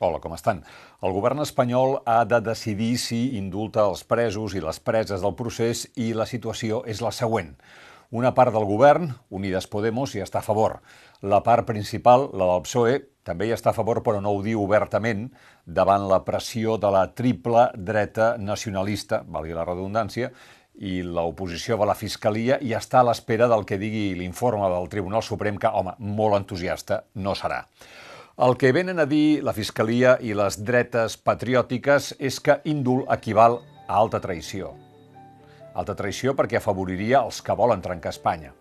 [0.00, 0.62] Hola, com estan?
[1.04, 5.84] El govern espanyol ha de decidir si indulta els presos i les preses del procés
[6.00, 7.50] i la situació és la següent.
[8.10, 10.78] Una part del govern, Unides Podemos, hi està a favor.
[11.20, 14.64] La part principal, la del PSOE, també hi està a favor, però no ho diu
[14.64, 15.26] obertament,
[15.66, 20.32] davant la pressió de la triple dreta nacionalista, valgui la redundància,
[20.80, 25.22] i l'oposició a la Fiscalia i està a l'espera del que digui l'informe del Tribunal
[25.22, 27.66] Suprem, que, home, molt entusiasta no serà.
[28.40, 33.58] El que venen a dir la Fiscalia i les dretes patriòtiques és que índol equival
[33.84, 34.70] a alta traïció.
[35.76, 38.54] Alta traïció perquè afavoriria els que volen trencar Espanya.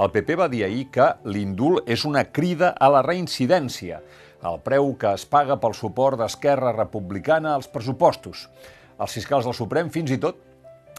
[0.00, 4.00] El PP va dir ahir que l'indult és una crida a la reincidència,
[4.48, 8.48] el preu que es paga pel suport d'Esquerra Republicana als pressupostos.
[8.96, 10.40] Els fiscals del Suprem fins i tot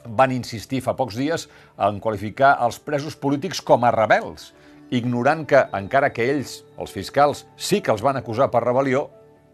[0.06, 1.50] van insistir fa pocs dies
[1.82, 4.52] en qualificar els presos polítics com a rebels,
[4.92, 9.08] ignorant que, encara que ells, els fiscals, sí que els van acusar per rebel·lió,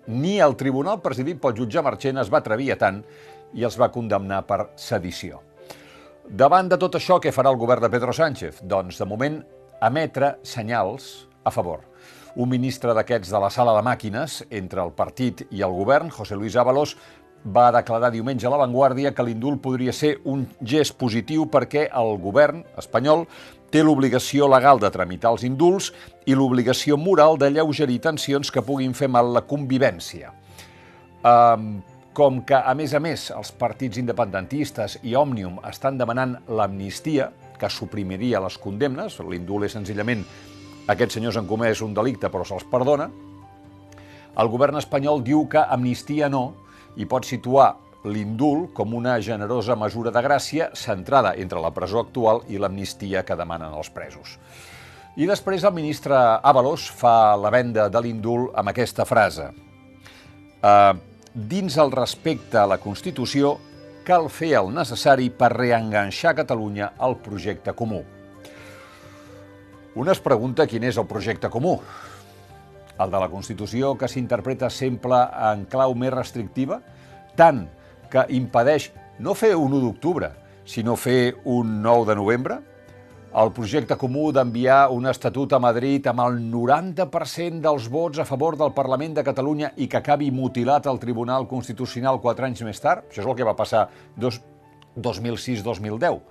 [0.07, 3.01] ni el tribunal presidit pel jutge Marchena es va atrevir a tant
[3.55, 5.41] i els va condemnar per sedició.
[6.25, 8.63] Davant de tot això, què farà el govern de Pedro Sánchez?
[8.63, 9.41] Doncs, de moment,
[9.85, 11.83] emetre senyals a favor.
[12.35, 16.35] Un ministre d'aquests de la sala de màquines, entre el partit i el govern, José
[16.35, 16.95] Luis Ábalos,
[17.45, 22.17] va declarar diumenge a La Vanguardia que l'indult podria ser un gest positiu perquè el
[22.21, 23.27] govern espanyol
[23.71, 25.91] té l'obligació legal de tramitar els indults
[26.25, 30.31] i l'obligació moral de lleugerir tensions que puguin fer mal la convivència.
[31.25, 31.81] Um,
[32.15, 37.69] com que, a més a més, els partits independentistes i Òmnium estan demanant l'amnistia, que
[37.71, 40.23] suprimiria les condemnes, l'indult és senzillament
[40.91, 43.07] aquests senyors han comès un delicte però se'ls perdona,
[44.37, 46.53] el govern espanyol diu que amnistia no,
[46.95, 47.71] i pot situar
[48.05, 53.37] l'indult com una generosa mesura de gràcia centrada entre la presó actual i l'amnistia que
[53.37, 54.37] demanen els presos.
[55.15, 59.47] I després el ministre Ábalos fa la venda de l'indult amb aquesta frase.
[60.59, 60.91] Uh,
[61.33, 63.55] dins el respecte a la Constitució,
[64.05, 68.03] cal fer el necessari per reenganxar Catalunya al projecte comú.
[69.95, 71.79] Un es pregunta quin és el projecte comú.
[72.99, 76.81] El de la Constitució que s'interpreta sempre en clau més restrictiva,
[77.39, 77.63] tant
[78.11, 80.31] que impedeix no fer un 1 d'octubre,
[80.65, 82.59] sinó fer un 9 de novembre,
[83.35, 88.55] el projecte comú d'enviar un estatut a Madrid amb el 90% dels vots a favor
[88.55, 93.03] del Parlament de Catalunya i que acabi mutilat al Tribunal Constitucional quatre anys més tard,
[93.09, 96.21] això és el que va passar 2006-2010.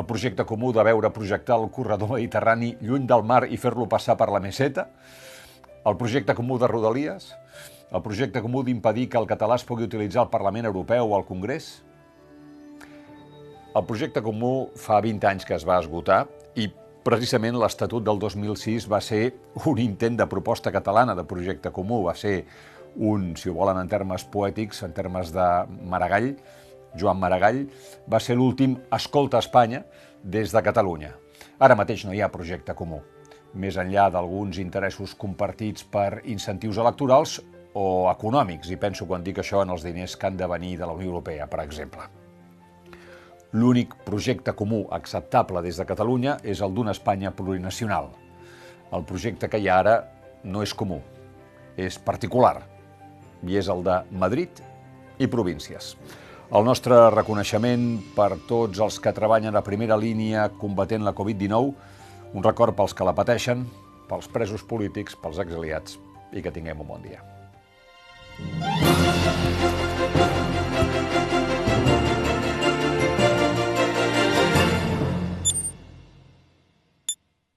[0.00, 4.18] El projecte comú de veure projectar el corredor mediterrani lluny del mar i fer-lo passar
[4.18, 4.88] per la meseta,
[5.86, 7.30] el projecte comú de Rodalies,
[7.90, 11.26] el projecte comú d'impedir que el català es pugui utilitzar al Parlament Europeu o al
[11.26, 11.82] Congrés,
[13.74, 16.24] el projecte comú fa 20 anys que es va esgotar
[16.58, 16.68] i
[17.06, 19.32] precisament l'Estatut del 2006 va ser
[19.66, 22.44] un intent de proposta catalana de projecte comú, va ser
[22.96, 25.46] un, si ho volen en termes poètics, en termes de
[25.86, 26.34] Maragall,
[26.98, 27.64] Joan Maragall,
[28.10, 29.84] va ser l'últim Escolta Espanya
[30.22, 31.14] des de Catalunya.
[31.62, 33.00] Ara mateix no hi ha projecte comú.
[33.54, 37.38] Més enllà d'alguns interessos compartits per incentius electorals
[37.74, 40.88] o econòmics, i penso quan dic això en els diners que han de venir de
[40.88, 42.06] la Unió Europea, per exemple.
[43.52, 48.10] L'únic projecte comú acceptable des de Catalunya és el d'una Espanya plurinacional.
[48.92, 49.96] El projecte que hi ha ara
[50.44, 51.00] no és comú,
[51.76, 52.60] és particular,
[53.46, 54.62] i és el de Madrid
[55.18, 55.96] i províncies.
[56.50, 61.74] El nostre reconeixement per tots els que treballen a primera línia combatent la Covid-19
[62.32, 63.64] un record pels que la pateixen,
[64.10, 65.98] pels presos polítics, pels exiliats
[66.30, 67.39] i que tinguem un bon dia.